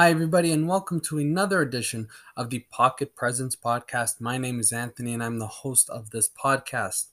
[0.00, 4.18] Hi, everybody, and welcome to another edition of the Pocket Presence Podcast.
[4.18, 7.08] My name is Anthony, and I'm the host of this podcast.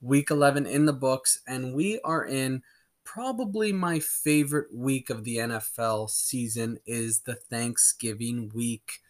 [0.00, 2.62] Week 11 in the books, and we are in
[3.02, 9.00] probably my favorite week of the NFL season is the Thanksgiving week,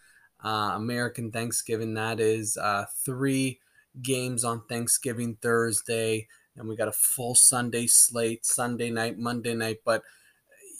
[0.42, 1.92] uh, American Thanksgiving.
[1.92, 3.60] That is uh, three
[4.00, 9.80] games on Thanksgiving Thursday, and we got a full Sunday slate, Sunday night, Monday night,
[9.84, 10.02] but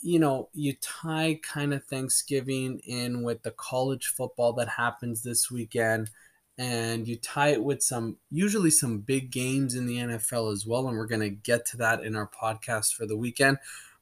[0.01, 5.51] you know, you tie kind of Thanksgiving in with the college football that happens this
[5.51, 6.09] weekend,
[6.57, 10.87] and you tie it with some usually some big games in the NFL as well.
[10.87, 13.57] And we're going to get to that in our podcast for the weekend.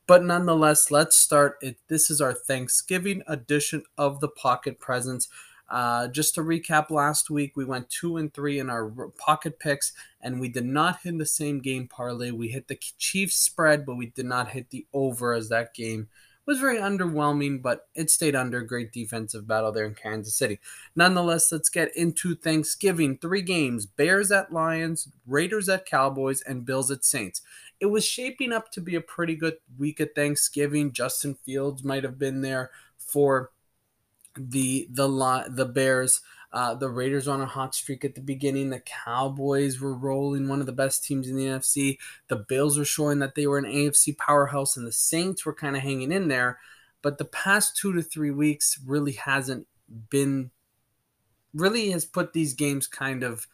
[0.08, 1.78] But nonetheless, let's start it.
[1.90, 5.28] This is our Thanksgiving edition of the Pocket Presence.
[5.70, 9.94] Uh, just to recap, last week we went two and three in our pocket picks,
[10.22, 12.32] and we did not hit the same game parlay.
[12.32, 16.08] We hit the Chiefs spread, but we did not hit the over as that game
[16.48, 18.62] was very underwhelming, but it stayed under.
[18.62, 20.59] Great defensive battle there in Kansas City.
[20.96, 23.18] Nonetheless, let's get into Thanksgiving.
[23.18, 27.42] Three games Bears at Lions, Raiders at Cowboys, and Bills at Saints.
[27.80, 30.94] It was shaping up to be a pretty good week at Thanksgiving.
[30.94, 33.52] Justin Fields might have been there for
[34.38, 36.22] the the the Bears.
[36.54, 38.70] Uh, the Raiders on a hot streak at the beginning.
[38.70, 41.98] The Cowboys were rolling, one of the best teams in the NFC.
[42.30, 45.76] The Bills were showing that they were an AFC powerhouse, and the Saints were kind
[45.76, 46.58] of hanging in there.
[47.02, 49.68] But the past two to three weeks really hasn't
[50.10, 50.52] been,
[51.54, 53.46] really has put these games kind of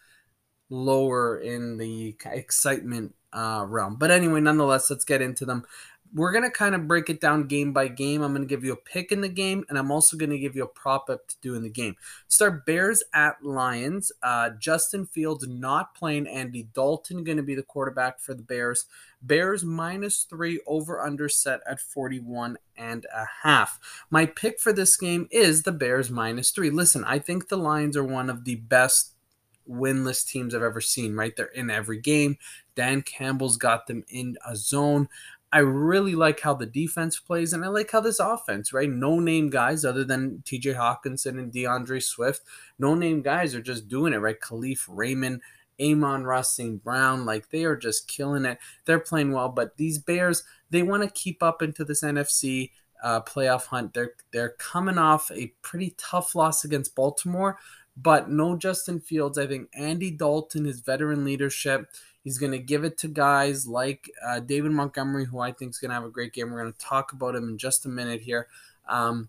[0.69, 3.95] lower in the excitement uh, realm.
[3.95, 5.65] But anyway, nonetheless, let's get into them
[6.13, 8.21] we're going to kind of break it down game by game.
[8.21, 10.37] I'm going to give you a pick in the game, and I'm also going to
[10.37, 11.95] give you a prop up to do in the game.
[12.27, 14.11] Start Bears at Lions.
[14.21, 16.27] Uh, Justin Fields not playing.
[16.27, 18.85] Andy Dalton going to be the quarterback for the Bears.
[19.21, 23.79] Bears minus three over under set at 41 and a half.
[24.09, 26.69] My pick for this game is the Bears minus three.
[26.69, 29.13] Listen, I think the Lions are one of the best
[29.69, 31.35] winless teams I've ever seen, right?
[31.35, 32.37] They're in every game.
[32.75, 35.07] Dan Campbell's got them in a zone.
[35.53, 38.89] I really like how the defense plays, and I like how this offense, right?
[38.89, 42.41] No name guys other than TJ Hockenson and D'Andre Swift.
[42.79, 44.39] No name guys are just doing it, right?
[44.39, 45.41] Kalif Raymond,
[45.79, 46.83] Amon-Ra St.
[46.83, 48.57] Brown, like they are just killing it.
[48.85, 52.71] They're playing well, but these Bears, they want to keep up into this NFC
[53.03, 53.93] uh, playoff hunt.
[53.93, 57.59] They're they're coming off a pretty tough loss against Baltimore,
[57.95, 59.37] but no Justin Fields.
[59.37, 61.87] I think Andy Dalton, his veteran leadership
[62.23, 65.77] He's going to give it to guys like uh, David Montgomery, who I think is
[65.77, 66.51] going to have a great game.
[66.51, 68.47] We're going to talk about him in just a minute here.
[68.87, 69.27] Um,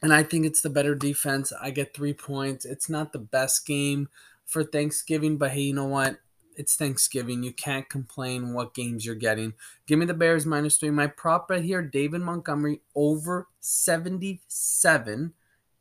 [0.00, 1.52] and I think it's the better defense.
[1.60, 2.64] I get three points.
[2.64, 4.08] It's not the best game
[4.46, 6.18] for Thanksgiving, but hey, you know what?
[6.56, 7.42] It's Thanksgiving.
[7.42, 9.54] You can't complain what games you're getting.
[9.86, 10.90] Give me the Bears minus three.
[10.90, 15.32] My prop right here, David Montgomery over 77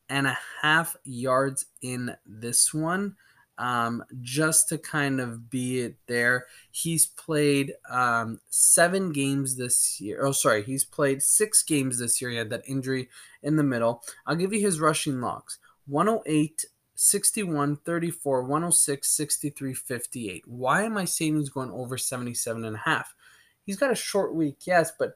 [0.09, 3.15] and a half yards in this one
[3.59, 6.45] um, just to kind of be it there.
[6.71, 10.25] He's played um, seven games this year.
[10.25, 12.31] Oh, sorry, he's played six games this year.
[12.31, 13.09] He had that injury
[13.43, 14.01] in the middle.
[14.25, 16.65] I'll give you his rushing logs 108,
[16.95, 20.43] 61, 34, 106, 63, 58.
[20.47, 23.13] Why am I saying he's going over 77 and a half?
[23.65, 25.13] He's got a short week, yes, but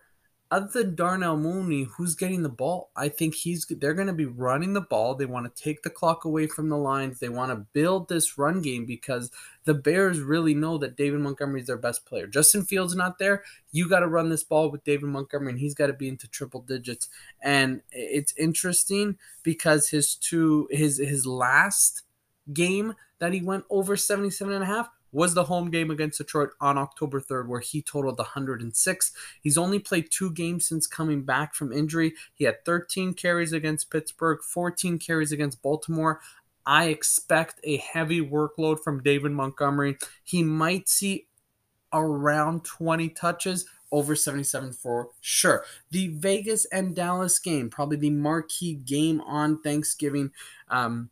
[0.54, 2.92] other than Darnell Mooney, who's getting the ball?
[2.96, 5.16] I think he's they're going to be running the ball.
[5.16, 7.18] They want to take the clock away from the Lions.
[7.20, 9.32] They want to build this run game because
[9.64, 12.28] the Bears really know that David Montgomery is their best player.
[12.28, 13.44] Justin Fields not there.
[13.72, 16.28] You got to run this ball with David Montgomery, and he's got to be into
[16.28, 17.10] triple digits.
[17.42, 22.04] And it's interesting because his two his his last
[22.54, 26.50] game that he went over 77 and a half was the home game against Detroit
[26.60, 29.12] on October 3rd, where he totaled 106.
[29.42, 32.14] He's only played two games since coming back from injury.
[32.34, 36.20] He had 13 carries against Pittsburgh, 14 carries against Baltimore.
[36.66, 39.98] I expect a heavy workload from David Montgomery.
[40.24, 41.28] He might see
[41.94, 45.64] around 20 touches, over 77 for sure.
[45.92, 50.32] The Vegas and Dallas game, probably the marquee game on Thanksgiving.
[50.70, 51.12] Um,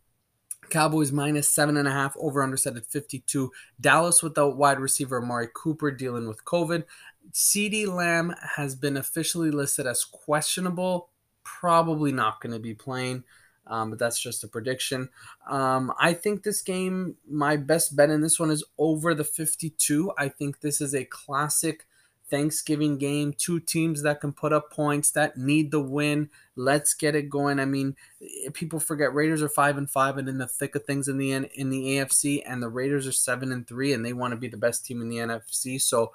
[0.71, 3.51] Cowboys minus seven and a half, over under set at 52.
[3.79, 6.85] Dallas without wide receiver Amari Cooper dealing with COVID.
[7.31, 11.09] CeeDee Lamb has been officially listed as questionable,
[11.43, 13.23] probably not going to be playing.
[13.67, 15.07] Um, but that's just a prediction.
[15.47, 20.11] Um, I think this game, my best bet in this one is over the 52.
[20.17, 21.85] I think this is a classic
[22.31, 26.29] Thanksgiving game, two teams that can put up points that need the win.
[26.55, 27.59] Let's get it going.
[27.59, 30.85] I mean, eh, people forget Raiders are five and five and in the thick of
[30.85, 34.13] things in the in the AFC, and the Raiders are seven and three, and they
[34.13, 35.79] want to be the best team in the NFC.
[35.79, 36.13] So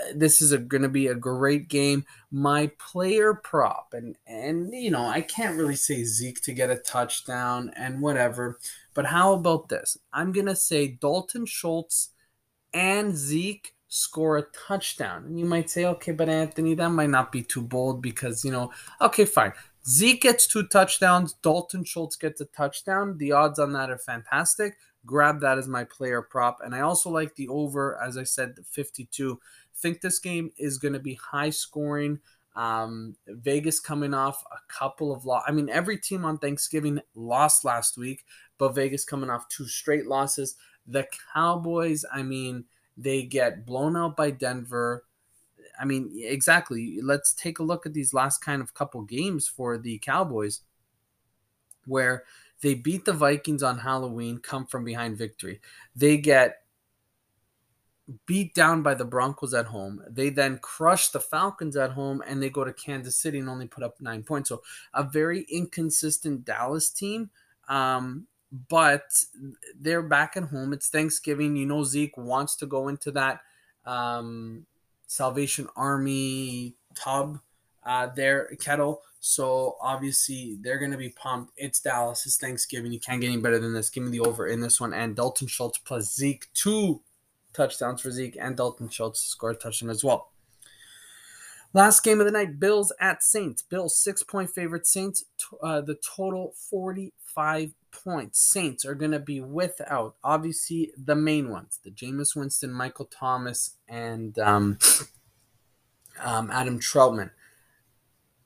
[0.00, 2.06] eh, this is going to be a great game.
[2.30, 6.76] My player prop, and and you know, I can't really say Zeke to get a
[6.76, 8.58] touchdown and whatever,
[8.94, 9.98] but how about this?
[10.12, 12.10] I'm gonna say Dalton Schultz
[12.72, 15.24] and Zeke score a touchdown.
[15.24, 18.52] And you might say, okay, but Anthony, that might not be too bold because you
[18.52, 18.70] know,
[19.00, 19.52] okay, fine.
[19.88, 21.34] Zeke gets two touchdowns.
[21.42, 23.16] Dalton Schultz gets a touchdown.
[23.16, 24.76] The odds on that are fantastic.
[25.06, 26.58] Grab that as my player prop.
[26.62, 29.40] And I also like the over, as I said, 52
[29.78, 32.20] think this game is going to be high scoring.
[32.56, 35.44] Um, Vegas coming off a couple of loss.
[35.46, 38.24] I mean, every team on Thanksgiving lost last week,
[38.58, 40.56] but Vegas coming off two straight losses.
[40.86, 42.64] The Cowboys, I mean,
[42.98, 45.04] they get blown out by Denver.
[45.80, 46.98] I mean, exactly.
[47.02, 50.60] Let's take a look at these last kind of couple games for the Cowboys,
[51.86, 52.24] where
[52.60, 55.60] they beat the Vikings on Halloween, come from behind victory.
[55.94, 56.62] They get
[58.26, 60.02] beat down by the Broncos at home.
[60.08, 63.66] They then crush the Falcons at home and they go to Kansas City and only
[63.66, 64.48] put up nine points.
[64.48, 64.62] So
[64.94, 67.30] a very inconsistent Dallas team.
[67.68, 69.24] Um, but
[69.78, 70.72] they're back at home.
[70.72, 71.56] It's Thanksgiving.
[71.56, 73.40] You know, Zeke wants to go into that
[73.84, 74.66] um,
[75.06, 77.40] Salvation Army tub,
[77.84, 79.02] uh, their kettle.
[79.20, 81.52] So obviously they're going to be pumped.
[81.56, 82.24] It's Dallas.
[82.24, 82.92] It's Thanksgiving.
[82.92, 83.90] You can't get any better than this.
[83.90, 84.94] Give me the over in this one.
[84.94, 87.02] And Dalton Schultz plus Zeke, two
[87.52, 90.30] touchdowns for Zeke, and Dalton Schultz scored a touchdown as well.
[91.74, 93.60] Last game of the night, Bills at Saints.
[93.60, 94.86] Bills six point favorite.
[94.86, 95.24] Saints,
[95.62, 98.40] uh, the total 45 points.
[98.40, 103.76] Saints are going to be without, obviously, the main ones the Jameis Winston, Michael Thomas,
[103.88, 104.78] and um,
[106.22, 107.30] um, Adam Trautman.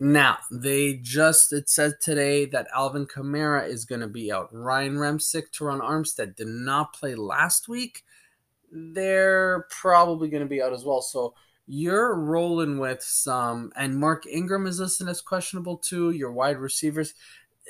[0.01, 4.49] Now, they just, it said today that Alvin Kamara is going to be out.
[4.53, 8.03] Ryan Ramczyk, Terron Armstead did not play last week
[8.73, 11.03] they're probably going to be out as well.
[11.03, 11.35] So
[11.67, 16.11] you're rolling with some, and Mark Ingram is listed as questionable too.
[16.11, 17.15] Your wide receivers,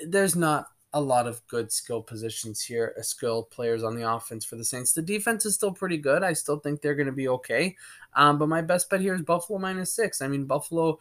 [0.06, 4.44] there's not a lot of good skill positions here, uh, skill players on the offense
[4.44, 4.92] for the Saints.
[4.92, 6.22] The defense is still pretty good.
[6.22, 7.76] I still think they're going to be okay.
[8.14, 10.20] Um, but my best bet here is Buffalo minus six.
[10.20, 10.98] I mean, Buffalo,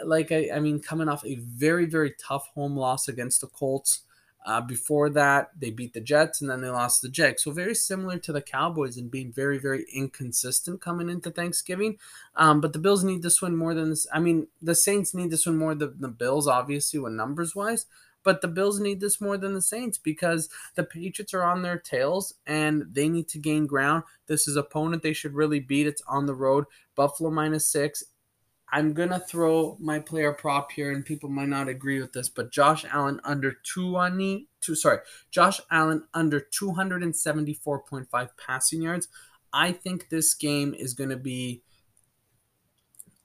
[0.00, 3.48] uh, like I, I mean, coming off a very, very tough home loss against the
[3.48, 4.02] Colts.
[4.46, 7.42] Uh, before that, they beat the Jets and then they lost the Jags.
[7.42, 11.98] So very similar to the Cowboys in being very, very inconsistent coming into Thanksgiving.
[12.36, 14.06] Um, but the Bills need this win more than this.
[14.12, 17.86] I mean, the Saints need this one more than the Bills, obviously, when numbers wise.
[18.24, 21.78] But the Bills need this more than the Saints because the Patriots are on their
[21.78, 24.02] tails and they need to gain ground.
[24.26, 25.86] This is opponent they should really beat.
[25.86, 26.64] It's on the road.
[26.96, 28.02] Buffalo minus six.
[28.72, 32.50] I'm gonna throw my player prop here, and people might not agree with this, but
[32.50, 34.98] Josh Allen under two on me, two sorry,
[35.30, 39.06] Josh Allen under 274.5 passing yards.
[39.52, 41.62] I think this game is gonna be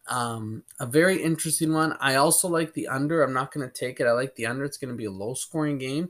[0.10, 1.96] um, a very interesting one.
[2.00, 3.22] I also like the under.
[3.24, 4.08] I'm not gonna take it.
[4.08, 4.66] I like the under.
[4.66, 6.10] It's gonna be a low scoring game,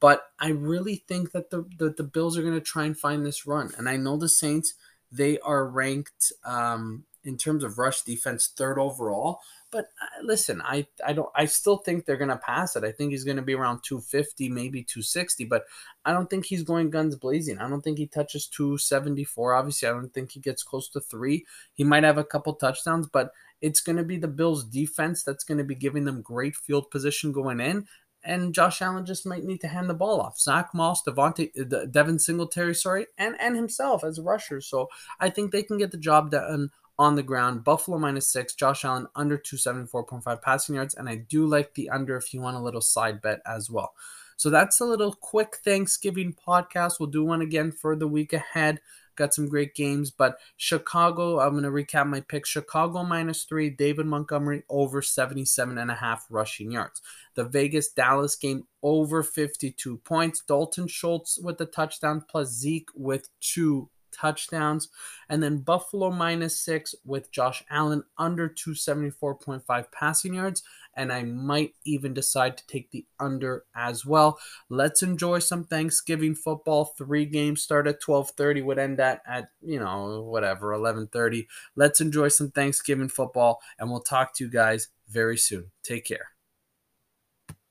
[0.00, 3.46] but I really think that the the, the Bills are gonna try and find this
[3.46, 3.72] run.
[3.78, 4.74] And I know the Saints
[5.12, 9.40] they are ranked um, in terms of rush defense, third overall.
[9.70, 12.84] But uh, listen, I I don't I still think they're gonna pass it.
[12.84, 15.64] I think he's gonna be around 250, maybe 260, but
[16.04, 17.58] I don't think he's going guns blazing.
[17.58, 19.54] I don't think he touches 274.
[19.54, 21.44] Obviously, I don't think he gets close to three.
[21.74, 25.42] He might have a couple touchdowns, but it's going to be the Bills' defense that's
[25.42, 27.86] going to be giving them great field position going in
[28.26, 30.38] and Josh Allen just might need to hand the ball off.
[30.38, 34.60] Zach Moss, Devontae, uh, Devin Singletary, sorry, and and himself as a rusher.
[34.60, 34.88] So
[35.20, 37.64] I think they can get the job done on the ground.
[37.64, 38.54] Buffalo minus six.
[38.54, 40.94] Josh Allen under 274.5 passing yards.
[40.94, 43.92] And I do like the under if you want a little side bet as well.
[44.36, 47.00] So that's a little quick Thanksgiving podcast.
[47.00, 48.80] We'll do one again for the week ahead.
[49.16, 52.50] Got some great games, but Chicago, I'm going to recap my picks.
[52.50, 57.00] Chicago minus three, David Montgomery over 77 and a half rushing yards.
[57.34, 60.42] The Vegas Dallas game over 52 points.
[60.46, 64.88] Dalton Schultz with the touchdown plus Zeke with two touchdowns.
[65.28, 70.62] And then Buffalo minus six with Josh Allen under 274.5 passing yards.
[70.94, 74.38] And I might even decide to take the under as well.
[74.70, 76.86] Let's enjoy some Thanksgiving football.
[76.86, 81.48] Three games start at 12:30, would end at at you know whatever 11:30.
[81.74, 85.70] Let's enjoy some Thanksgiving football, and we'll talk to you guys very soon.
[85.82, 86.35] Take care.